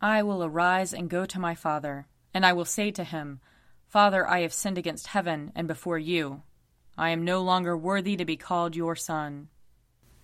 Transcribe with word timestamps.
I 0.00 0.22
will 0.22 0.44
arise 0.44 0.94
and 0.94 1.10
go 1.10 1.26
to 1.26 1.40
my 1.40 1.54
father, 1.54 2.06
and 2.32 2.46
I 2.46 2.52
will 2.52 2.64
say 2.64 2.90
to 2.92 3.04
him, 3.04 3.40
Father, 3.88 4.28
I 4.28 4.40
have 4.40 4.52
sinned 4.52 4.78
against 4.78 5.08
heaven 5.08 5.50
and 5.56 5.66
before 5.66 5.98
you. 5.98 6.42
I 6.96 7.10
am 7.10 7.24
no 7.24 7.42
longer 7.42 7.76
worthy 7.76 8.16
to 8.16 8.24
be 8.24 8.36
called 8.36 8.76
your 8.76 8.94
son. 8.94 9.48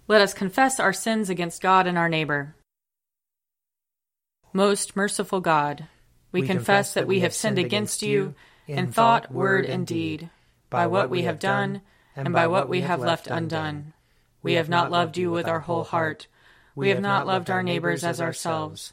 Let 0.06 0.20
us 0.20 0.34
confess 0.34 0.78
our 0.78 0.92
sins 0.92 1.30
against 1.30 1.62
God 1.62 1.86
and 1.86 1.96
our 1.96 2.08
neighbor. 2.08 2.54
Most 4.52 4.94
merciful 4.94 5.40
God, 5.40 5.88
we, 6.30 6.42
we 6.42 6.46
confess 6.46 6.94
that 6.94 7.06
we 7.06 7.20
have 7.20 7.34
sinned 7.34 7.58
against 7.58 8.02
you 8.02 8.34
in 8.68 8.92
thought, 8.92 9.32
word, 9.32 9.64
and 9.64 9.86
deed, 9.86 10.30
by 10.70 10.86
what 10.86 11.10
we 11.10 11.22
have 11.22 11.38
done 11.38 11.80
and 12.14 12.32
by 12.32 12.46
what 12.46 12.68
we 12.68 12.82
have 12.82 13.00
left 13.00 13.26
undone. 13.26 13.92
We 14.42 14.54
have 14.54 14.68
not 14.68 14.90
loved 14.90 15.16
you 15.16 15.30
with 15.30 15.48
our 15.48 15.60
whole 15.60 15.84
heart. 15.84 16.28
We 16.76 16.90
have 16.90 17.00
not 17.00 17.26
loved 17.26 17.50
our 17.50 17.62
neighbors 17.62 18.04
as 18.04 18.20
ourselves. 18.20 18.92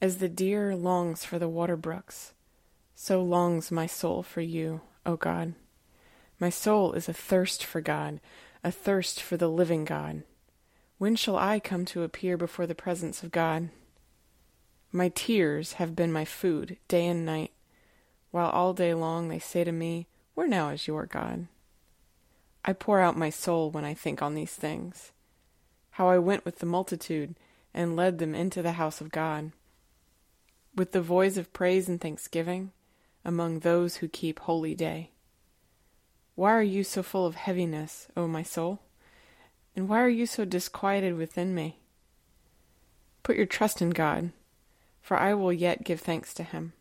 As 0.00 0.18
the 0.18 0.28
deer 0.28 0.76
longs 0.76 1.24
for 1.24 1.40
the 1.40 1.48
water 1.48 1.76
brooks, 1.76 2.32
so 2.94 3.20
longs 3.22 3.72
my 3.72 3.86
soul 3.86 4.22
for 4.22 4.40
you, 4.40 4.80
O 5.04 5.16
God. 5.16 5.54
My 6.38 6.50
soul 6.50 6.92
is 6.92 7.08
athirst 7.08 7.64
for 7.64 7.80
God, 7.80 8.20
athirst 8.62 9.20
for 9.20 9.36
the 9.36 9.48
living 9.48 9.84
God. 9.84 10.22
When 10.98 11.16
shall 11.16 11.36
I 11.36 11.58
come 11.58 11.84
to 11.86 12.04
appear 12.04 12.36
before 12.36 12.66
the 12.66 12.76
presence 12.76 13.24
of 13.24 13.32
God? 13.32 13.70
My 14.92 15.08
tears 15.08 15.74
have 15.74 15.96
been 15.96 16.12
my 16.12 16.24
food 16.24 16.76
day 16.86 17.06
and 17.06 17.26
night, 17.26 17.52
while 18.30 18.50
all 18.50 18.74
day 18.74 18.94
long 18.94 19.28
they 19.28 19.40
say 19.40 19.64
to 19.64 19.72
me, 19.72 20.06
Where 20.34 20.46
now 20.46 20.68
is 20.68 20.86
your 20.86 21.06
God? 21.06 21.48
I 22.64 22.72
pour 22.72 23.00
out 23.00 23.16
my 23.16 23.30
soul 23.30 23.70
when 23.70 23.84
I 23.84 23.94
think 23.94 24.22
on 24.22 24.34
these 24.34 24.54
things, 24.54 25.10
how 25.92 26.08
I 26.08 26.18
went 26.18 26.44
with 26.44 26.60
the 26.60 26.66
multitude 26.66 27.34
and 27.74 27.96
led 27.96 28.18
them 28.18 28.34
into 28.34 28.62
the 28.62 28.72
house 28.72 29.00
of 29.00 29.10
God, 29.10 29.52
with 30.78 30.92
the 30.92 31.02
voice 31.02 31.36
of 31.36 31.52
praise 31.52 31.88
and 31.88 32.00
thanksgiving 32.00 32.70
among 33.24 33.58
those 33.58 33.96
who 33.96 34.08
keep 34.08 34.38
holy 34.38 34.74
day. 34.74 35.10
Why 36.36 36.52
are 36.52 36.62
you 36.62 36.84
so 36.84 37.02
full 37.02 37.26
of 37.26 37.34
heaviness, 37.34 38.06
O 38.16 38.28
my 38.28 38.44
soul? 38.44 38.78
And 39.74 39.88
why 39.88 40.00
are 40.00 40.08
you 40.08 40.24
so 40.24 40.44
disquieted 40.44 41.16
within 41.16 41.52
me? 41.54 41.80
Put 43.24 43.36
your 43.36 43.46
trust 43.46 43.82
in 43.82 43.90
God, 43.90 44.30
for 45.02 45.16
I 45.16 45.34
will 45.34 45.52
yet 45.52 45.84
give 45.84 46.00
thanks 46.00 46.32
to 46.34 46.44
him. 46.44 46.74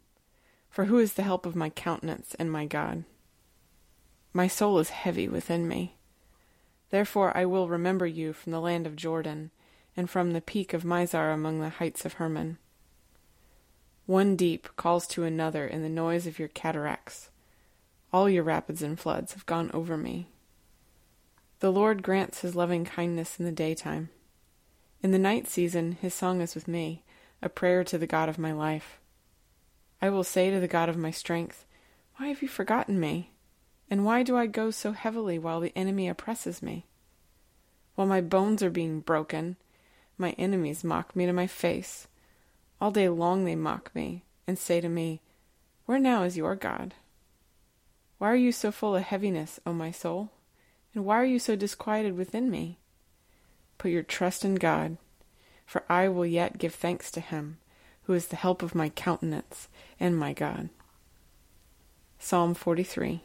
For 0.69 0.85
who 0.85 0.99
is 0.99 1.13
the 1.13 1.23
help 1.23 1.47
of 1.47 1.55
my 1.55 1.71
countenance 1.71 2.35
and 2.37 2.51
my 2.51 2.65
God? 2.65 3.03
My 4.31 4.47
soul 4.47 4.77
is 4.77 4.91
heavy 4.91 5.27
within 5.27 5.67
me. 5.67 5.95
Therefore 6.91 7.35
I 7.35 7.45
will 7.45 7.67
remember 7.67 8.05
you 8.05 8.31
from 8.31 8.51
the 8.51 8.61
land 8.61 8.85
of 8.85 8.95
Jordan, 8.95 9.49
and 9.95 10.07
from 10.07 10.33
the 10.33 10.41
peak 10.41 10.73
of 10.73 10.83
Mizar 10.83 11.33
among 11.33 11.59
the 11.59 11.69
heights 11.69 12.05
of 12.05 12.13
Hermon. 12.13 12.59
One 14.07 14.37
deep 14.37 14.69
calls 14.77 15.05
to 15.07 15.25
another 15.25 15.67
in 15.67 15.83
the 15.83 15.89
noise 15.89 16.27
of 16.27 16.39
your 16.39 16.47
cataracts. 16.47 17.29
All 18.13 18.29
your 18.29 18.43
rapids 18.43 18.81
and 18.81 18.97
floods 18.97 19.33
have 19.33 19.45
gone 19.45 19.69
over 19.73 19.97
me. 19.97 20.29
The 21.59 21.73
Lord 21.73 22.03
grants 22.03 22.39
his 22.39 22.55
loving 22.55 22.85
kindness 22.85 23.37
in 23.37 23.43
the 23.43 23.51
daytime. 23.51 24.07
In 25.03 25.11
the 25.11 25.19
night 25.19 25.45
season, 25.45 25.97
his 26.01 26.13
song 26.13 26.39
is 26.39 26.55
with 26.55 26.69
me, 26.69 27.03
a 27.41 27.49
prayer 27.49 27.83
to 27.83 27.97
the 27.97 28.07
God 28.07 28.29
of 28.29 28.39
my 28.39 28.53
life. 28.53 28.97
I 30.01 30.09
will 30.09 30.23
say 30.23 30.51
to 30.51 30.59
the 30.61 30.69
God 30.69 30.87
of 30.87 30.95
my 30.95 31.11
strength, 31.11 31.65
Why 32.15 32.27
have 32.27 32.41
you 32.41 32.47
forgotten 32.47 33.01
me? 33.01 33.31
And 33.89 34.05
why 34.05 34.23
do 34.23 34.37
I 34.37 34.47
go 34.47 34.71
so 34.71 34.93
heavily 34.93 35.37
while 35.37 35.59
the 35.59 35.73
enemy 35.75 36.07
oppresses 36.07 36.63
me? 36.63 36.85
While 37.95 38.07
my 38.07 38.21
bones 38.21 38.63
are 38.63 38.69
being 38.69 39.01
broken, 39.01 39.57
my 40.17 40.31
enemies 40.37 40.85
mock 40.85 41.13
me 41.13 41.25
to 41.25 41.33
my 41.33 41.47
face. 41.47 42.07
All 42.79 42.91
day 42.91 43.09
long 43.09 43.45
they 43.45 43.55
mock 43.55 43.93
me, 43.95 44.23
and 44.45 44.57
say 44.57 44.81
to 44.81 44.89
me, 44.89 45.21
Where 45.85 45.99
now 45.99 46.23
is 46.23 46.37
your 46.37 46.55
God? 46.55 46.93
Why 48.17 48.31
are 48.31 48.35
you 48.35 48.51
so 48.51 48.71
full 48.71 48.95
of 48.95 49.03
heaviness, 49.03 49.59
O 49.65 49.73
my 49.73 49.91
soul? 49.91 50.31
And 50.93 51.05
why 51.05 51.17
are 51.17 51.25
you 51.25 51.39
so 51.39 51.55
disquieted 51.55 52.15
within 52.15 52.49
me? 52.49 52.77
Put 53.77 53.91
your 53.91 54.03
trust 54.03 54.43
in 54.43 54.55
God, 54.55 54.97
for 55.65 55.83
I 55.89 56.07
will 56.07 56.25
yet 56.25 56.57
give 56.57 56.73
thanks 56.73 57.11
to 57.11 57.19
him, 57.19 57.57
who 58.03 58.13
is 58.13 58.27
the 58.27 58.35
help 58.35 58.63
of 58.63 58.73
my 58.73 58.89
countenance 58.89 59.67
and 59.99 60.17
my 60.17 60.33
God. 60.33 60.69
Psalm 62.19 62.53
43 62.53 63.21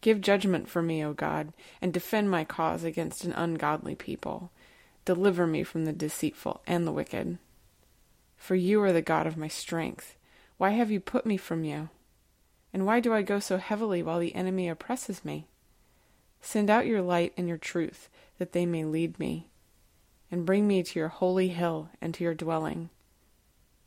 Give 0.00 0.20
judgment 0.20 0.68
for 0.68 0.82
me, 0.82 1.04
O 1.04 1.12
God, 1.12 1.52
and 1.80 1.92
defend 1.92 2.30
my 2.30 2.44
cause 2.44 2.84
against 2.84 3.24
an 3.24 3.32
ungodly 3.32 3.94
people. 3.94 4.50
Deliver 5.04 5.46
me 5.46 5.62
from 5.62 5.84
the 5.84 5.92
deceitful 5.92 6.62
and 6.66 6.86
the 6.86 6.92
wicked. 6.92 7.38
For 8.46 8.54
you 8.54 8.80
are 8.84 8.92
the 8.92 9.02
God 9.02 9.26
of 9.26 9.36
my 9.36 9.48
strength. 9.48 10.14
Why 10.56 10.70
have 10.70 10.88
you 10.88 11.00
put 11.00 11.26
me 11.26 11.36
from 11.36 11.64
you? 11.64 11.88
And 12.72 12.86
why 12.86 13.00
do 13.00 13.12
I 13.12 13.22
go 13.22 13.40
so 13.40 13.56
heavily 13.56 14.04
while 14.04 14.20
the 14.20 14.36
enemy 14.36 14.68
oppresses 14.68 15.24
me? 15.24 15.48
Send 16.40 16.70
out 16.70 16.86
your 16.86 17.02
light 17.02 17.32
and 17.36 17.48
your 17.48 17.58
truth, 17.58 18.08
that 18.38 18.52
they 18.52 18.64
may 18.64 18.84
lead 18.84 19.18
me, 19.18 19.48
and 20.30 20.46
bring 20.46 20.68
me 20.68 20.84
to 20.84 20.96
your 20.96 21.08
holy 21.08 21.48
hill 21.48 21.88
and 22.00 22.14
to 22.14 22.22
your 22.22 22.36
dwelling, 22.36 22.90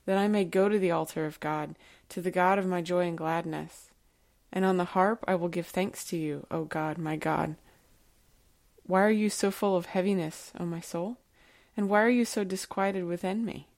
that 0.06 0.18
I 0.18 0.28
may 0.28 0.44
go 0.44 0.68
to 0.68 0.78
the 0.78 0.92
altar 0.92 1.26
of 1.26 1.40
God, 1.40 1.78
to 2.10 2.20
the 2.20 2.30
God 2.30 2.60
of 2.60 2.66
my 2.66 2.82
joy 2.82 3.08
and 3.08 3.18
gladness. 3.18 3.92
And 4.52 4.66
on 4.66 4.76
the 4.76 4.92
harp 4.92 5.24
I 5.26 5.36
will 5.36 5.48
give 5.48 5.68
thanks 5.68 6.04
to 6.10 6.18
you, 6.18 6.46
O 6.52 6.66
God, 6.66 6.98
my 6.98 7.16
God. 7.16 7.56
Why 8.86 9.04
are 9.04 9.10
you 9.10 9.30
so 9.30 9.52
full 9.52 9.78
of 9.78 9.86
heaviness, 9.86 10.52
O 10.60 10.66
my 10.66 10.82
soul? 10.82 11.16
And 11.78 11.88
why 11.88 12.02
are 12.02 12.10
you 12.10 12.26
so 12.26 12.44
disquieted 12.44 13.06
within 13.06 13.46
me? 13.46 13.69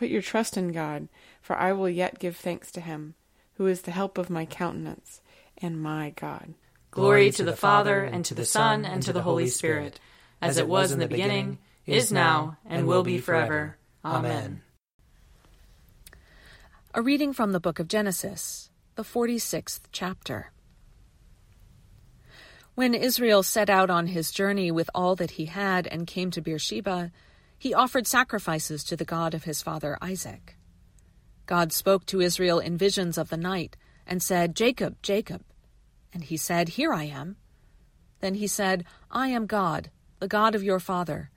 Put 0.00 0.08
your 0.08 0.22
trust 0.22 0.56
in 0.56 0.72
God, 0.72 1.08
for 1.42 1.54
I 1.54 1.74
will 1.74 1.86
yet 1.90 2.18
give 2.18 2.34
thanks 2.34 2.72
to 2.72 2.80
him, 2.80 3.16
who 3.56 3.66
is 3.66 3.82
the 3.82 3.90
help 3.90 4.16
of 4.16 4.30
my 4.30 4.46
countenance 4.46 5.20
and 5.58 5.78
my 5.78 6.14
God. 6.16 6.54
Glory 6.90 7.30
to 7.32 7.44
the 7.44 7.54
Father, 7.54 8.00
and 8.04 8.24
to 8.24 8.32
the 8.32 8.46
Son, 8.46 8.86
and 8.86 9.02
to 9.02 9.12
the 9.12 9.20
Holy 9.20 9.46
Spirit, 9.46 10.00
as 10.40 10.56
it 10.56 10.66
was 10.66 10.90
in 10.90 11.00
the 11.00 11.06
beginning, 11.06 11.58
is 11.84 12.10
now, 12.10 12.56
and 12.64 12.86
will 12.86 13.02
be 13.02 13.18
forever. 13.18 13.76
Amen. 14.02 14.62
A 16.94 17.02
reading 17.02 17.34
from 17.34 17.52
the 17.52 17.60
book 17.60 17.78
of 17.78 17.86
Genesis, 17.86 18.70
the 18.94 19.04
46th 19.04 19.80
chapter. 19.92 20.50
When 22.74 22.94
Israel 22.94 23.42
set 23.42 23.68
out 23.68 23.90
on 23.90 24.06
his 24.06 24.30
journey 24.30 24.70
with 24.70 24.88
all 24.94 25.14
that 25.16 25.32
he 25.32 25.44
had 25.44 25.86
and 25.86 26.06
came 26.06 26.30
to 26.30 26.40
Beersheba, 26.40 27.12
he 27.60 27.74
offered 27.74 28.06
sacrifices 28.06 28.82
to 28.82 28.96
the 28.96 29.04
God 29.04 29.34
of 29.34 29.44
his 29.44 29.60
father 29.60 29.98
Isaac. 30.00 30.56
God 31.44 31.74
spoke 31.74 32.06
to 32.06 32.22
Israel 32.22 32.58
in 32.58 32.78
visions 32.78 33.18
of 33.18 33.28
the 33.28 33.36
night 33.36 33.76
and 34.06 34.22
said, 34.22 34.56
Jacob, 34.56 34.96
Jacob. 35.02 35.42
And 36.10 36.24
he 36.24 36.38
said, 36.38 36.70
Here 36.70 36.94
I 36.94 37.04
am. 37.04 37.36
Then 38.20 38.36
he 38.36 38.46
said, 38.46 38.86
I 39.10 39.28
am 39.28 39.44
God, 39.44 39.90
the 40.20 40.26
God 40.26 40.54
of 40.54 40.62
your 40.62 40.80
father. 40.80 41.30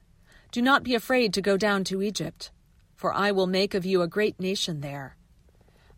Do 0.50 0.62
not 0.62 0.84
be 0.84 0.96
afraid 0.96 1.34
to 1.34 1.42
go 1.42 1.58
down 1.58 1.84
to 1.86 2.02
Egypt, 2.02 2.52
for 2.96 3.14
I 3.14 3.32
will 3.32 3.46
make 3.46 3.74
of 3.74 3.86
you 3.86 4.02
a 4.02 4.08
great 4.08 4.40
nation 4.40 4.80
there. 4.80 5.18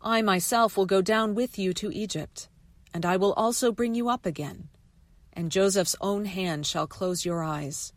I 0.01 0.23
myself 0.23 0.75
will 0.75 0.87
go 0.87 1.03
down 1.03 1.35
with 1.35 1.59
you 1.59 1.71
to 1.73 1.93
Egypt, 1.93 2.49
and 2.95 3.05
I 3.05 3.17
will 3.17 3.33
also 3.33 3.71
bring 3.71 3.93
you 3.93 4.09
up 4.09 4.25
again, 4.25 4.69
and 5.33 5.51
Joseph's 5.51 5.95
own 6.01 6.25
hand 6.25 6.65
shall 6.65 6.87
close 6.87 7.25
your 7.25 7.43
eyes. 7.43 7.93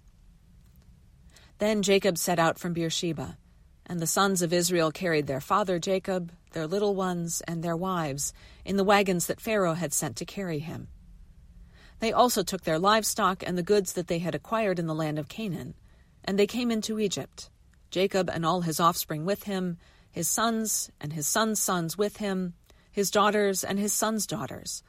Then 1.58 1.82
Jacob 1.82 2.16
set 2.16 2.38
out 2.38 2.58
from 2.58 2.72
Beersheba, 2.72 3.36
and 3.84 3.98
the 3.98 4.06
sons 4.06 4.42
of 4.42 4.52
Israel 4.52 4.92
carried 4.92 5.26
their 5.26 5.40
father 5.40 5.80
Jacob, 5.80 6.32
their 6.52 6.68
little 6.68 6.94
ones, 6.94 7.42
and 7.48 7.62
their 7.62 7.76
wives 7.76 8.32
in 8.64 8.76
the 8.76 8.84
wagons 8.84 9.26
that 9.26 9.40
Pharaoh 9.40 9.74
had 9.74 9.92
sent 9.92 10.16
to 10.16 10.24
carry 10.24 10.60
him. 10.60 10.88
They 11.98 12.12
also 12.12 12.44
took 12.44 12.62
their 12.62 12.78
livestock 12.78 13.42
and 13.44 13.58
the 13.58 13.64
goods 13.64 13.94
that 13.94 14.06
they 14.06 14.20
had 14.20 14.36
acquired 14.36 14.78
in 14.78 14.86
the 14.86 14.94
land 14.94 15.18
of 15.18 15.28
Canaan, 15.28 15.74
and 16.24 16.38
they 16.38 16.46
came 16.46 16.70
into 16.70 17.00
Egypt, 17.00 17.50
Jacob 17.90 18.30
and 18.30 18.46
all 18.46 18.60
his 18.60 18.78
offspring 18.78 19.24
with 19.24 19.44
him, 19.44 19.78
his 20.10 20.28
sons 20.28 20.90
and 21.00 21.12
his 21.12 21.26
sons' 21.26 21.60
sons 21.60 21.98
with 21.98 22.18
him, 22.18 22.54
his 22.92 23.10
daughters 23.10 23.64
and 23.64 23.80
his 23.80 23.92
sons' 23.92 24.26
daughters. 24.28 24.84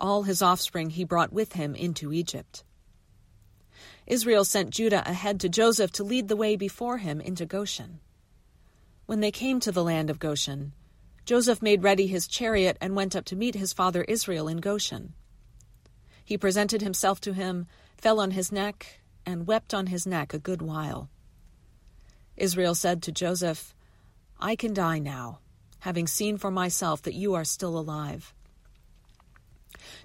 All 0.00 0.24
his 0.24 0.42
offspring 0.42 0.90
he 0.90 1.04
brought 1.04 1.32
with 1.32 1.52
him 1.52 1.76
into 1.76 2.12
Egypt. 2.12 2.64
Israel 4.10 4.44
sent 4.44 4.70
Judah 4.70 5.08
ahead 5.08 5.38
to 5.38 5.48
Joseph 5.48 5.92
to 5.92 6.02
lead 6.02 6.26
the 6.26 6.34
way 6.34 6.56
before 6.56 6.98
him 6.98 7.20
into 7.20 7.46
Goshen. 7.46 8.00
When 9.06 9.20
they 9.20 9.30
came 9.30 9.60
to 9.60 9.70
the 9.70 9.84
land 9.84 10.10
of 10.10 10.18
Goshen, 10.18 10.72
Joseph 11.24 11.62
made 11.62 11.84
ready 11.84 12.08
his 12.08 12.26
chariot 12.26 12.76
and 12.80 12.96
went 12.96 13.14
up 13.14 13.24
to 13.26 13.36
meet 13.36 13.54
his 13.54 13.72
father 13.72 14.02
Israel 14.08 14.48
in 14.48 14.56
Goshen. 14.56 15.14
He 16.24 16.36
presented 16.36 16.82
himself 16.82 17.20
to 17.20 17.34
him, 17.34 17.68
fell 17.98 18.18
on 18.18 18.32
his 18.32 18.50
neck, 18.50 18.98
and 19.24 19.46
wept 19.46 19.72
on 19.72 19.86
his 19.86 20.08
neck 20.08 20.34
a 20.34 20.40
good 20.40 20.60
while. 20.60 21.08
Israel 22.36 22.74
said 22.74 23.04
to 23.04 23.12
Joseph, 23.12 23.76
I 24.40 24.56
can 24.56 24.74
die 24.74 24.98
now, 24.98 25.38
having 25.80 26.08
seen 26.08 26.36
for 26.36 26.50
myself 26.50 27.00
that 27.02 27.14
you 27.14 27.34
are 27.34 27.44
still 27.44 27.78
alive. 27.78 28.34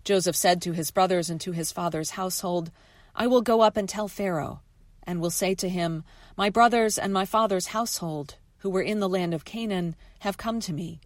Joseph 0.03 0.35
said 0.35 0.61
to 0.61 0.73
his 0.73 0.91
brothers 0.91 1.31
and 1.31 1.41
to 1.41 1.53
his 1.53 1.71
father's 1.71 2.11
household, 2.11 2.69
I 3.15 3.27
will 3.27 3.41
go 3.41 3.61
up 3.61 3.77
and 3.77 3.87
tell 3.87 4.07
Pharaoh, 4.07 4.61
and 5.03 5.21
will 5.21 5.29
say 5.29 5.55
to 5.55 5.69
him, 5.69 6.03
My 6.35 6.49
brothers 6.49 6.97
and 6.97 7.13
my 7.13 7.25
father's 7.25 7.67
household, 7.67 8.35
who 8.57 8.69
were 8.69 8.81
in 8.81 8.99
the 8.99 9.09
land 9.09 9.33
of 9.33 9.45
Canaan, 9.45 9.95
have 10.19 10.37
come 10.37 10.59
to 10.59 10.73
me. 10.73 10.99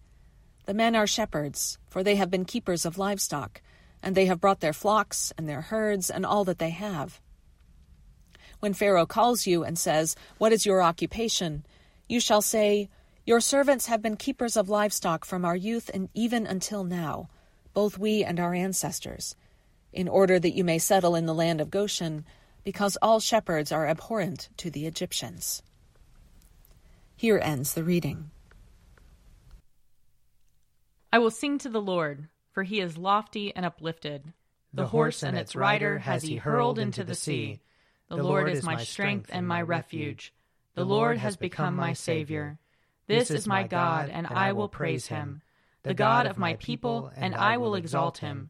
The 0.66 0.74
men 0.74 0.96
are 0.96 1.08
shepherds, 1.08 1.78
for 1.88 2.04
they 2.04 2.16
have 2.16 2.32
been 2.32 2.46
keepers 2.46 2.86
of 2.86 2.98
livestock 2.98 3.62
and 4.02 4.16
they 4.16 4.26
have 4.26 4.40
brought 4.42 4.60
their 4.60 4.74
flocks 4.74 5.34
and 5.38 5.48
their 5.48 5.62
herds 5.62 6.10
and 6.10 6.26
all 6.26 6.46
that 6.46 6.60
they 6.60 6.70
have. 6.70 7.20
When 8.60 8.74
Pharaoh 8.74 9.06
calls 9.06 9.48
you 9.48 9.64
and 9.64 9.78
says, 9.78 10.16
What 10.38 10.54
is 10.54 10.66
your 10.66 10.82
occupation? 10.82 11.66
you 12.08 12.20
shall 12.20 12.42
say, 12.42 12.90
Your 13.26 13.40
servants 13.40 13.86
have 13.88 14.02
been 14.02 14.16
keepers 14.16 14.58
of 14.58 14.70
livestock 14.70 15.26
from 15.26 15.46
our 15.46 15.56
youth 15.56 15.90
and 15.94 16.10
even 16.14 16.46
until 16.48 16.84
now, 16.84 17.30
both 17.74 17.98
we 17.98 18.24
and 18.24 18.40
our 18.40 18.54
ancestors, 18.54 19.36
in 19.92 20.08
order 20.08 20.40
that 20.40 20.56
you 20.56 20.64
may 20.64 20.80
settle 20.80 21.16
in 21.16 21.26
the 21.26 21.34
land 21.34 21.62
of 21.62 21.72
Goshen, 21.72 22.26
because 22.64 22.98
all 23.02 23.20
shepherds 23.20 23.72
are 23.72 23.88
abhorrent 23.88 24.50
to 24.58 24.70
the 24.70 24.86
Egyptians. 24.86 25.64
Here 27.16 27.40
ends 27.42 27.74
the 27.74 27.84
reading. 27.84 28.32
I 31.12 31.20
will 31.20 31.32
sing 31.32 31.58
to 31.60 31.70
the 31.70 31.82
Lord 31.82 32.28
for 32.60 32.64
he 32.64 32.82
is 32.82 32.98
lofty 32.98 33.56
and 33.56 33.66
uplifted. 33.66 34.22
The, 34.74 34.84
the 34.84 34.88
horse 34.90 35.24
and 35.24 35.38
its 35.38 35.56
rider 35.56 36.00
has 36.00 36.24
he 36.24 36.36
hurled 36.36 36.78
into 36.78 37.06
the 37.06 37.16
sea. 37.16 37.62
The 38.10 38.18
Lord 38.18 38.50
is 38.50 38.64
my 38.64 38.84
strength 38.84 39.30
and 39.32 39.48
my 39.48 39.62
refuge. 39.62 40.34
The 40.76 40.84
Lord 40.84 41.18
has 41.18 41.38
become 41.38 41.76
my 41.76 41.94
Savior. 41.94 42.58
This 43.08 43.32
is 43.32 43.48
my 43.48 43.64
God, 43.64 44.10
and 44.10 44.28
I 44.28 44.52
will 44.52 44.68
praise 44.68 45.08
him. 45.08 45.42
The 45.84 45.94
God 45.94 46.28
of 46.28 46.38
my 46.38 46.56
people, 46.56 47.12
and 47.16 47.34
I 47.34 47.56
will 47.56 47.76
exalt 47.76 48.18
him. 48.18 48.50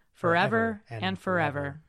forever 0.21 0.83
and 0.91 1.17
forever. 1.17 1.81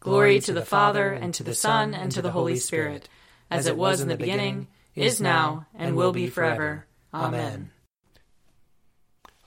Glory 0.00 0.38
to 0.38 0.52
the 0.52 0.66
Father, 0.66 1.10
and 1.10 1.32
to 1.32 1.42
the 1.42 1.54
Son, 1.54 1.94
and 1.94 2.12
to 2.12 2.20
the 2.20 2.30
Holy 2.30 2.56
Spirit, 2.56 3.08
as 3.50 3.66
it 3.66 3.78
was 3.78 4.02
in 4.02 4.08
the 4.08 4.18
beginning, 4.18 4.68
is 4.94 5.18
now, 5.18 5.66
and 5.74 5.96
will 5.96 6.12
be 6.12 6.26
forever. 6.26 6.84
Amen. 7.14 7.70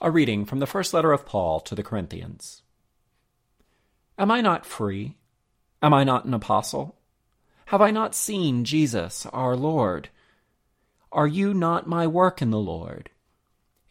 A 0.00 0.10
reading 0.10 0.44
from 0.44 0.58
the 0.58 0.66
first 0.66 0.92
letter 0.92 1.12
of 1.12 1.24
Paul 1.24 1.60
to 1.60 1.76
the 1.76 1.84
Corinthians. 1.84 2.62
Am 4.18 4.32
I 4.32 4.40
not 4.40 4.66
free? 4.66 5.16
Am 5.80 5.94
I 5.94 6.02
not 6.02 6.24
an 6.24 6.34
apostle? 6.34 6.96
Have 7.66 7.80
I 7.80 7.92
not 7.92 8.16
seen 8.16 8.64
Jesus 8.64 9.26
our 9.26 9.54
Lord? 9.54 10.08
Are 11.12 11.28
you 11.28 11.54
not 11.54 11.86
my 11.86 12.08
work 12.08 12.42
in 12.42 12.50
the 12.50 12.58
Lord? 12.58 13.10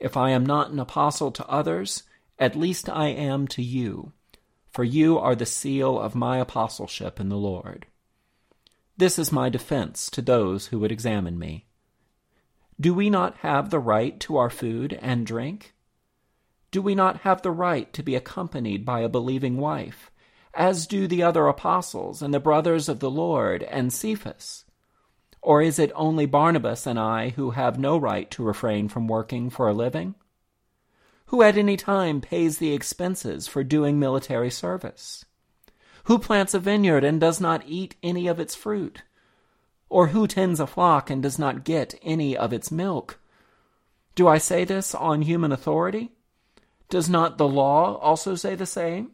If 0.02 0.18
I 0.18 0.32
am 0.32 0.46
not 0.46 0.70
an 0.70 0.80
apostle 0.80 1.32
to 1.32 1.48
others, 1.48 2.04
at 2.40 2.56
least 2.56 2.90
I 2.90 3.08
am 3.08 3.48
to 3.50 3.62
you, 3.62 4.14
for 4.72 4.84
you 4.84 5.20
are 5.20 5.36
the 5.36 5.46
seal 5.46 6.00
of 6.00 6.16
my 6.16 6.38
apostleship 6.38 7.20
in 7.20 7.30
the 7.30 7.38
Lord. 7.38 7.86
This 8.98 9.20
is 9.20 9.32
my 9.32 9.50
defense 9.50 10.10
to 10.12 10.22
those 10.22 10.68
who 10.68 10.80
would 10.80 10.92
examine 10.92 11.38
me. 11.38 11.66
Do 12.80 12.94
we 12.94 13.10
not 13.10 13.38
have 13.38 13.70
the 13.70 13.80
right 13.80 14.18
to 14.22 14.38
our 14.38 14.50
food 14.50 14.98
and 15.02 15.26
drink? 15.26 15.74
Do 16.72 16.82
we 16.82 16.96
not 16.96 17.22
have 17.22 17.42
the 17.42 17.52
right 17.52 17.92
to 17.94 18.04
be 18.04 18.16
accompanied 18.16 18.86
by 18.86 19.02
a 19.02 19.10
believing 19.10 19.58
wife, 19.58 20.12
as 20.54 20.88
do 20.88 21.08
the 21.08 21.24
other 21.24 21.48
apostles 21.48 22.22
and 22.22 22.34
the 22.34 22.40
brothers 22.40 22.88
of 22.88 23.00
the 23.00 23.10
Lord 23.10 23.64
and 23.64 23.92
Cephas? 23.92 24.66
Or 25.42 25.62
is 25.62 25.80
it 25.80 25.92
only 25.96 26.26
Barnabas 26.26 26.86
and 26.86 27.00
I 27.00 27.30
who 27.30 27.52
have 27.52 27.80
no 27.80 27.98
right 27.98 28.30
to 28.32 28.44
refrain 28.44 28.88
from 28.88 29.08
working 29.08 29.50
for 29.50 29.68
a 29.68 29.74
living? 29.74 30.16
Who 31.30 31.44
at 31.44 31.58
any 31.58 31.78
time 31.78 32.22
pays 32.22 32.58
the 32.58 32.74
expenses 32.74 33.48
for 33.48 33.64
doing 33.64 34.00
military 34.00 34.50
service? 34.50 35.26
Who 36.06 36.18
plants 36.18 36.56
a 36.56 36.60
vineyard 36.60 37.04
and 37.04 37.22
does 37.22 37.40
not 37.40 37.62
eat 37.68 37.96
any 38.02 38.26
of 38.26 38.40
its 38.40 38.56
fruit? 38.56 39.04
Or 39.90 40.08
who 40.08 40.26
tends 40.26 40.60
a 40.60 40.66
flock 40.66 41.12
and 41.12 41.22
does 41.22 41.38
not 41.38 41.64
get 41.64 41.94
any 42.02 42.36
of 42.36 42.52
its 42.52 42.72
milk? 42.72 43.20
Do 44.16 44.28
I 44.28 44.40
say 44.40 44.66
this 44.66 44.96
on 44.96 45.22
human 45.22 45.52
authority? 45.52 46.14
Does 46.90 47.08
not 47.08 47.38
the 47.38 47.48
law 47.48 47.98
also 47.98 48.34
say 48.34 48.56
the 48.56 48.66
same? 48.66 49.12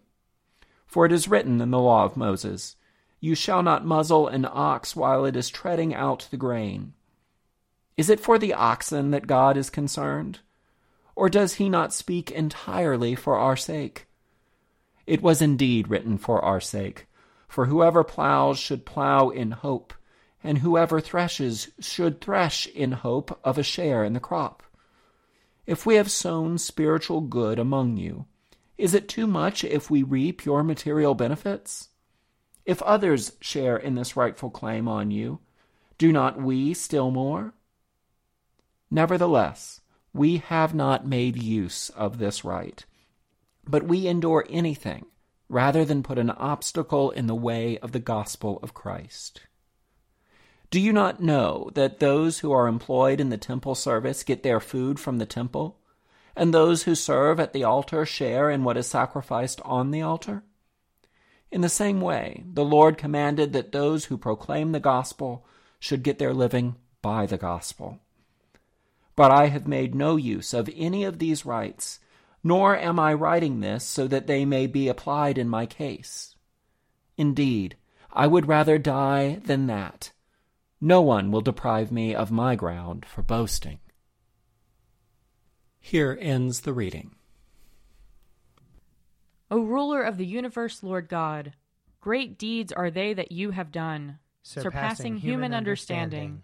For 0.87 1.05
it 1.05 1.11
is 1.11 1.27
written 1.27 1.59
in 1.59 1.71
the 1.71 1.79
law 1.79 2.05
of 2.05 2.15
Moses, 2.15 2.77
You 3.19 3.35
shall 3.35 3.61
not 3.61 3.85
muzzle 3.85 4.29
an 4.29 4.47
ox 4.49 4.95
while 4.95 5.25
it 5.25 5.35
is 5.35 5.49
treading 5.49 5.93
out 5.93 6.29
the 6.31 6.37
grain. 6.37 6.93
Is 7.97 8.09
it 8.09 8.21
for 8.21 8.39
the 8.39 8.53
oxen 8.53 9.11
that 9.11 9.27
God 9.27 9.57
is 9.57 9.69
concerned? 9.69 10.39
Or 11.15 11.29
does 11.29 11.55
he 11.55 11.69
not 11.69 11.93
speak 11.93 12.29
entirely 12.31 13.15
for 13.15 13.37
our 13.37 13.55
sake? 13.55 14.07
It 15.07 15.21
was 15.21 15.41
indeed 15.41 15.87
written 15.87 16.17
for 16.17 16.43
our 16.43 16.59
sake, 16.59 17.07
for 17.47 17.67
whoever 17.67 18.03
plows 18.03 18.59
should 18.59 18.85
plow 18.85 19.29
in 19.29 19.51
hope, 19.51 19.93
and 20.43 20.57
whoever 20.57 20.99
threshes 20.99 21.71
should 21.79 22.21
thresh 22.21 22.67
in 22.67 22.91
hope 22.91 23.39
of 23.43 23.57
a 23.57 23.63
share 23.63 24.03
in 24.03 24.13
the 24.13 24.19
crop. 24.19 24.61
If 25.65 25.85
we 25.85 25.95
have 25.95 26.11
sown 26.11 26.57
spiritual 26.57 27.21
good 27.21 27.57
among 27.59 27.97
you, 27.97 28.25
is 28.77 28.93
it 28.93 29.07
too 29.07 29.25
much 29.25 29.63
if 29.63 29.89
we 29.89 30.03
reap 30.03 30.45
your 30.45 30.63
material 30.63 31.15
benefits? 31.15 31.89
If 32.65 32.81
others 32.81 33.33
share 33.39 33.77
in 33.77 33.95
this 33.95 34.17
rightful 34.17 34.49
claim 34.49 34.87
on 34.87 35.11
you, 35.11 35.39
do 35.97 36.11
not 36.11 36.41
we 36.41 36.73
still 36.73 37.09
more? 37.09 37.53
Nevertheless, 38.91 39.81
we 40.15 40.37
have 40.37 40.73
not 40.73 41.05
made 41.05 41.35
use 41.35 41.89
of 41.89 42.19
this 42.19 42.45
right, 42.45 42.85
but 43.67 43.83
we 43.83 44.07
endure 44.07 44.45
anything 44.49 45.05
rather 45.49 45.83
than 45.83 46.01
put 46.01 46.17
an 46.17 46.29
obstacle 46.29 47.11
in 47.11 47.27
the 47.27 47.35
way 47.35 47.77
of 47.79 47.91
the 47.91 47.99
gospel 47.99 48.57
of 48.63 48.73
Christ. 48.73 49.41
Do 50.71 50.79
you 50.79 50.93
not 50.93 51.21
know 51.21 51.69
that 51.75 51.99
those 51.99 52.39
who 52.39 52.53
are 52.53 52.67
employed 52.67 53.19
in 53.19 53.29
the 53.29 53.37
temple 53.37 53.75
service 53.75 54.23
get 54.23 54.41
their 54.41 54.61
food 54.61 55.01
from 55.01 55.17
the 55.17 55.25
temple, 55.25 55.79
and 56.33 56.53
those 56.53 56.83
who 56.83 56.95
serve 56.95 57.37
at 57.37 57.51
the 57.51 57.65
altar 57.65 58.05
share 58.05 58.49
in 58.49 58.63
what 58.63 58.77
is 58.77 58.87
sacrificed 58.87 59.59
on 59.65 59.91
the 59.91 60.01
altar? 60.01 60.43
In 61.51 61.59
the 61.59 61.67
same 61.67 61.99
way, 61.99 62.45
the 62.53 62.63
Lord 62.63 62.97
commanded 62.97 63.51
that 63.51 63.73
those 63.73 64.05
who 64.05 64.17
proclaim 64.17 64.71
the 64.71 64.79
gospel 64.79 65.45
should 65.77 66.03
get 66.03 66.19
their 66.19 66.33
living 66.33 66.77
by 67.01 67.25
the 67.25 67.37
gospel. 67.37 67.99
But 69.15 69.31
I 69.31 69.47
have 69.47 69.67
made 69.67 69.95
no 69.95 70.17
use 70.17 70.53
of 70.53 70.69
any 70.75 71.03
of 71.03 71.19
these 71.19 71.45
rights, 71.45 71.99
nor 72.43 72.77
am 72.77 72.99
I 72.99 73.13
writing 73.13 73.59
this 73.59 73.83
so 73.83 74.07
that 74.07 74.27
they 74.27 74.45
may 74.45 74.67
be 74.67 74.87
applied 74.87 75.37
in 75.37 75.47
my 75.47 75.65
case. 75.65 76.35
Indeed, 77.17 77.77
I 78.11 78.27
would 78.27 78.47
rather 78.47 78.77
die 78.77 79.39
than 79.43 79.67
that. 79.67 80.11
No 80.81 81.01
one 81.01 81.31
will 81.31 81.41
deprive 81.41 81.91
me 81.91 82.13
of 82.13 82.31
my 82.31 82.55
ground 82.55 83.05
for 83.05 83.21
boasting. 83.21 83.79
Here 85.79 86.17
ends 86.19 86.61
the 86.61 86.73
reading. 86.73 87.15
O 89.49 89.61
ruler 89.61 90.01
of 90.01 90.17
the 90.17 90.25
universe, 90.25 90.83
Lord 90.83 91.07
God, 91.07 91.53
great 92.01 92.37
deeds 92.37 92.71
are 92.71 92.89
they 92.89 93.13
that 93.13 93.31
you 93.31 93.51
have 93.51 93.71
done, 93.71 94.19
surpassing 94.41 95.17
human 95.17 95.53
understanding. 95.53 96.43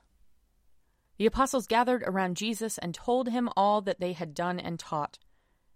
The 1.21 1.27
apostles 1.27 1.67
gathered 1.67 2.01
around 2.07 2.35
Jesus 2.35 2.79
and 2.79 2.95
told 2.95 3.29
him 3.29 3.47
all 3.55 3.79
that 3.81 3.99
they 3.99 4.13
had 4.13 4.33
done 4.33 4.59
and 4.59 4.79
taught. 4.79 5.19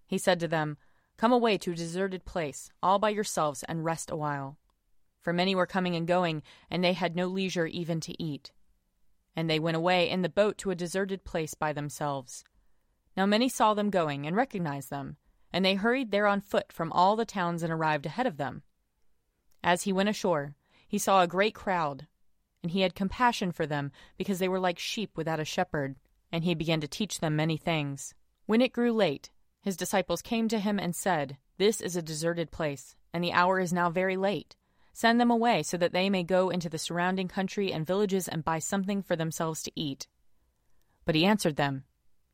He 0.07 0.17
said 0.17 0.39
to 0.39 0.47
them, 0.47 0.77
Come 1.17 1.31
away 1.31 1.59
to 1.59 1.73
a 1.73 1.75
deserted 1.75 2.25
place, 2.25 2.71
all 2.81 2.97
by 2.97 3.11
yourselves, 3.11 3.61
and 3.61 3.85
rest 3.85 4.09
a 4.09 4.15
while. 4.15 4.57
For 5.21 5.33
many 5.33 5.53
were 5.53 5.67
coming 5.67 5.95
and 5.95 6.07
going, 6.07 6.41
and 6.71 6.83
they 6.83 6.93
had 6.93 7.15
no 7.15 7.27
leisure 7.27 7.67
even 7.67 7.99
to 7.99 8.19
eat. 8.19 8.53
And 9.35 9.47
they 9.47 9.59
went 9.59 9.77
away 9.77 10.09
in 10.09 10.23
the 10.23 10.29
boat 10.29 10.57
to 10.57 10.71
a 10.71 10.75
deserted 10.75 11.23
place 11.23 11.53
by 11.53 11.73
themselves. 11.73 12.43
Now 13.15 13.27
many 13.27 13.47
saw 13.47 13.75
them 13.75 13.91
going, 13.91 14.25
and 14.25 14.35
recognized 14.35 14.89
them 14.89 15.17
and 15.53 15.63
they 15.63 15.75
hurried 15.75 16.09
there 16.09 16.25
on 16.25 16.41
foot 16.41 16.73
from 16.73 16.91
all 16.91 17.15
the 17.15 17.23
towns 17.23 17.61
and 17.61 17.71
arrived 17.71 18.07
ahead 18.07 18.25
of 18.25 18.37
them. 18.37 18.63
As 19.63 19.83
he 19.83 19.93
went 19.93 20.09
ashore, 20.09 20.55
he 20.87 20.97
saw 20.97 21.21
a 21.21 21.27
great 21.27 21.53
crowd, 21.53 22.07
and 22.65 22.72
he 22.72 22.81
had 22.81 22.95
compassion 22.95 23.51
for 23.51 23.67
them, 23.67 23.91
because 24.17 24.39
they 24.39 24.48
were 24.48 24.60
like 24.60 24.79
sheep 24.79 25.12
without 25.15 25.39
a 25.39 25.45
shepherd, 25.45 25.98
and 26.31 26.43
he 26.43 26.55
began 26.55 26.81
to 26.81 26.88
teach 26.88 27.19
them 27.19 27.36
many 27.36 27.57
things. 27.57 28.15
When 28.48 28.60
it 28.60 28.74
grew 28.74 28.91
late, 28.91 29.29
his 29.62 29.77
disciples 29.77 30.24
came 30.24 30.48
to 30.48 30.57
him 30.57 30.79
and 30.79 30.95
said, 30.95 31.38
This 31.60 31.79
is 31.79 31.95
a 31.95 32.01
deserted 32.01 32.50
place, 32.50 32.95
and 33.13 33.24
the 33.24 33.34
hour 33.34 33.60
is 33.60 33.72
now 33.72 33.91
very 33.91 34.17
late. 34.17 34.55
Send 34.93 35.22
them 35.22 35.29
away 35.29 35.62
so 35.62 35.77
that 35.77 35.93
they 35.93 36.10
may 36.10 36.24
go 36.24 36.50
into 36.50 36.67
the 36.67 36.79
surrounding 36.79 37.27
country 37.27 37.72
and 37.72 37.86
villages 37.86 38.27
and 38.27 38.43
buy 38.43 38.57
something 38.57 39.03
for 39.03 39.15
themselves 39.15 39.62
to 39.62 39.72
eat. 39.75 40.07
But 41.05 41.13
he 41.13 41.24
answered 41.24 41.57
them, 41.57 41.84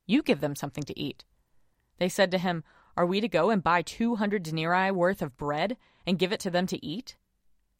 You 0.06 0.24
give 0.24 0.40
them 0.40 0.56
something 0.56 0.86
to 0.86 0.98
eat. 0.98 1.26
They 2.00 2.08
said 2.08 2.32
to 2.32 2.38
him, 2.38 2.64
are 2.96 3.06
we 3.06 3.20
to 3.20 3.28
go 3.28 3.50
and 3.50 3.62
buy 3.62 3.82
two 3.82 4.16
hundred 4.16 4.44
denarii 4.44 4.92
worth 4.92 5.22
of 5.22 5.36
bread 5.36 5.76
and 6.08 6.18
give 6.18 6.32
it 6.32 6.40
to 6.42 6.50
them 6.50 6.68
to 6.68 6.86
eat? 6.86 7.18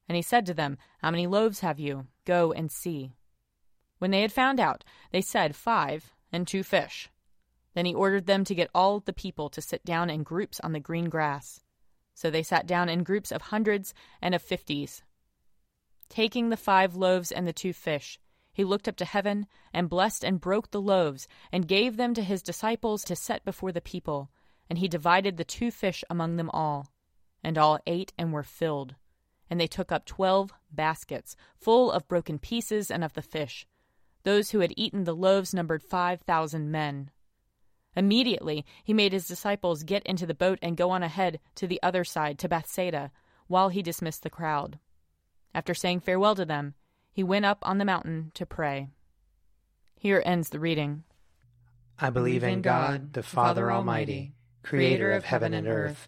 And 0.08 0.16
he 0.16 0.22
said 0.22 0.46
to 0.46 0.54
them, 0.54 0.78
How 1.00 1.12
many 1.12 1.28
loaves 1.28 1.62
have 1.62 1.80
you? 1.80 2.08
Go 2.26 2.52
and 2.52 2.72
see. 2.72 3.12
When 4.00 4.12
they 4.12 4.22
had 4.22 4.32
found 4.32 4.60
out, 4.60 4.84
they 5.12 5.22
said, 5.22 5.56
Five, 5.56 6.14
and 6.32 6.48
two 6.48 6.64
fish. 6.64 7.10
Then 7.74 7.86
he 7.86 7.94
ordered 7.94 8.26
them 8.26 8.44
to 8.46 8.56
get 8.56 8.70
all 8.76 9.00
the 9.00 9.14
people 9.14 9.50
to 9.50 9.62
sit 9.62 9.86
down 9.86 10.10
in 10.10 10.24
groups 10.24 10.60
on 10.62 10.74
the 10.74 10.80
green 10.80 11.06
grass. 11.06 11.62
So 12.14 12.30
they 12.30 12.44
sat 12.44 12.68
down 12.68 12.90
in 12.90 13.04
groups 13.04 13.32
of 13.32 13.44
hundreds 13.44 13.94
and 14.22 14.36
of 14.36 14.42
fifties. 14.42 15.04
Taking 16.10 16.50
the 16.50 16.58
five 16.58 16.96
loaves 16.96 17.32
and 17.32 17.48
the 17.48 17.54
two 17.54 17.72
fish, 17.72 18.20
he 18.52 18.66
looked 18.66 18.88
up 18.88 18.98
to 18.98 19.06
heaven 19.06 19.48
and 19.74 19.90
blessed 19.90 20.26
and 20.26 20.42
broke 20.42 20.72
the 20.72 20.82
loaves 20.82 21.28
and 21.52 21.68
gave 21.68 21.96
them 21.96 22.14
to 22.14 22.24
his 22.24 22.44
disciples 22.44 23.04
to 23.06 23.16
set 23.16 23.46
before 23.46 23.72
the 23.72 23.80
people 23.80 24.30
and 24.72 24.80
he 24.80 24.88
divided 24.88 25.36
the 25.36 25.44
two 25.44 25.70
fish 25.70 26.02
among 26.10 26.38
them 26.38 26.50
all. 26.52 26.94
And 27.44 27.58
all 27.58 27.80
ate 27.86 28.14
and 28.18 28.32
were 28.32 28.42
filled. 28.42 28.96
And 29.52 29.60
they 29.60 29.68
took 29.68 29.92
up 29.92 30.06
twelve 30.06 30.54
baskets, 30.72 31.36
full 31.58 31.92
of 31.92 32.08
broken 32.08 32.40
pieces 32.40 32.90
and 32.90 33.04
of 33.04 33.14
the 33.14 33.22
fish. 33.22 33.68
Those 34.24 34.52
who 34.52 34.62
had 34.62 34.74
eaten 34.78 35.04
the 35.04 35.14
loaves 35.14 35.54
numbered 35.54 35.84
five 35.84 36.22
thousand 36.22 36.72
men. 36.72 37.12
Immediately 37.94 38.66
he 38.82 38.94
made 38.94 39.12
his 39.12 39.28
disciples 39.28 39.84
get 39.84 40.04
into 40.06 40.26
the 40.26 40.34
boat 40.34 40.58
and 40.62 40.78
go 40.78 40.90
on 40.92 41.04
ahead 41.04 41.42
to 41.56 41.68
the 41.68 41.84
other 41.84 42.06
side, 42.06 42.40
to 42.40 42.48
Bethsaida, 42.48 43.12
while 43.48 43.68
he 43.68 43.82
dismissed 43.82 44.24
the 44.24 44.30
crowd. 44.30 44.80
After 45.54 45.74
saying 45.74 46.00
farewell 46.00 46.36
to 46.36 46.46
them, 46.46 46.76
he 47.12 47.22
went 47.22 47.44
up 47.44 47.60
on 47.64 47.78
the 47.78 47.84
mountain 47.84 48.32
to 48.36 48.46
pray. 48.46 48.88
Here 49.96 50.24
ends 50.26 50.48
the 50.48 50.62
reading. 50.62 51.04
I 52.00 52.10
believe 52.10 52.46
in 52.46 52.62
God, 52.62 53.12
the 53.12 53.22
Father 53.22 53.70
Almighty 53.70 54.34
creator 54.64 55.12
of 55.12 55.26
heaven 55.26 55.54
and 55.54 55.68
earth. 55.68 56.08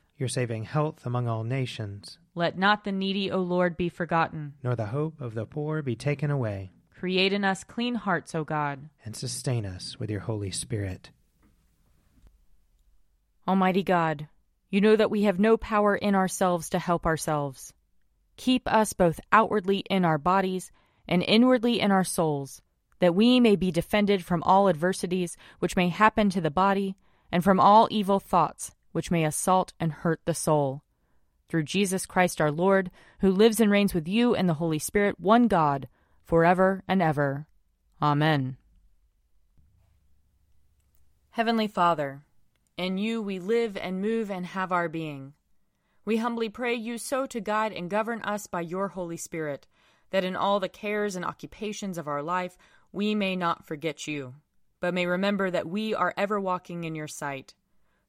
Your 0.21 0.27
saving 0.27 0.65
health 0.65 1.03
among 1.03 1.27
all 1.27 1.43
nations. 1.43 2.19
Let 2.35 2.55
not 2.55 2.83
the 2.83 2.91
needy, 2.91 3.31
O 3.31 3.39
Lord, 3.39 3.75
be 3.75 3.89
forgotten. 3.89 4.53
Nor 4.61 4.75
the 4.75 4.85
hope 4.85 5.19
of 5.19 5.33
the 5.33 5.47
poor 5.47 5.81
be 5.81 5.95
taken 5.95 6.29
away. 6.29 6.73
Create 6.93 7.33
in 7.33 7.43
us 7.43 7.63
clean 7.63 7.95
hearts, 7.95 8.35
O 8.35 8.43
God. 8.43 8.87
And 9.03 9.15
sustain 9.15 9.65
us 9.65 9.99
with 9.99 10.11
your 10.11 10.19
Holy 10.19 10.51
Spirit. 10.51 11.09
Almighty 13.47 13.81
God, 13.81 14.27
you 14.69 14.79
know 14.79 14.95
that 14.95 15.09
we 15.09 15.23
have 15.23 15.39
no 15.39 15.57
power 15.57 15.95
in 15.95 16.13
ourselves 16.13 16.69
to 16.69 16.77
help 16.77 17.07
ourselves. 17.07 17.73
Keep 18.37 18.71
us 18.71 18.93
both 18.93 19.19
outwardly 19.31 19.79
in 19.89 20.05
our 20.05 20.19
bodies 20.19 20.71
and 21.07 21.23
inwardly 21.23 21.79
in 21.79 21.91
our 21.91 22.03
souls 22.03 22.61
that 22.99 23.15
we 23.15 23.39
may 23.39 23.55
be 23.55 23.71
defended 23.71 24.23
from 24.23 24.43
all 24.43 24.69
adversities 24.69 25.35
which 25.57 25.75
may 25.75 25.89
happen 25.89 26.29
to 26.29 26.41
the 26.41 26.51
body, 26.51 26.95
and 27.31 27.43
from 27.43 27.59
all 27.59 27.87
evil 27.89 28.19
thoughts 28.19 28.75
which 28.91 29.11
may 29.11 29.25
assault 29.25 29.73
and 29.79 29.91
hurt 29.91 30.21
the 30.25 30.33
soul. 30.33 30.83
Through 31.49 31.63
Jesus 31.63 32.05
Christ 32.05 32.39
our 32.39 32.51
Lord, 32.51 32.91
who 33.19 33.31
lives 33.31 33.59
and 33.59 33.69
reigns 33.69 33.93
with 33.93 34.07
you 34.07 34.33
and 34.33 34.47
the 34.47 34.55
Holy 34.55 34.79
Spirit, 34.79 35.19
one 35.19 35.47
God, 35.47 35.87
forever 36.23 36.83
and 36.87 37.01
ever. 37.01 37.47
Amen. 38.01 38.57
Heavenly 41.31 41.67
Father, 41.67 42.23
in 42.77 42.97
you 42.97 43.21
we 43.21 43.39
live 43.39 43.77
and 43.77 44.01
move 44.01 44.31
and 44.31 44.45
have 44.45 44.71
our 44.71 44.89
being. 44.89 45.33
We 46.03 46.17
humbly 46.17 46.49
pray 46.49 46.73
you 46.73 46.97
so 46.97 47.25
to 47.27 47.39
guide 47.39 47.73
and 47.73 47.89
govern 47.89 48.21
us 48.21 48.47
by 48.47 48.61
your 48.61 48.89
Holy 48.89 49.17
Spirit, 49.17 49.67
that 50.09 50.23
in 50.23 50.35
all 50.35 50.59
the 50.59 50.69
cares 50.69 51.15
and 51.15 51.23
occupations 51.23 51.97
of 51.97 52.07
our 52.07 52.23
life 52.23 52.57
we 52.91 53.13
may 53.13 53.35
not 53.35 53.65
forget 53.65 54.07
you, 54.07 54.35
but 54.79 54.93
may 54.93 55.05
remember 55.05 55.51
that 55.51 55.67
we 55.67 55.93
are 55.93 56.13
ever 56.17 56.39
walking 56.39 56.83
in 56.83 56.95
your 56.95 57.07
sight. 57.07 57.53